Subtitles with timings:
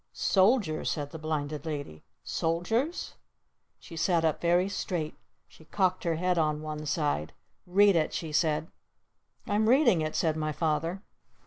[0.13, 2.01] "Soldiers?" said the Blinded Lady.
[2.23, 3.13] "Soldiers?"
[3.79, 5.13] She sat up very straight.
[5.47, 7.33] She cocked her head on one side.
[7.67, 8.71] "Read it!" she said.
[9.45, 11.03] "I'm reading it!" said my Father.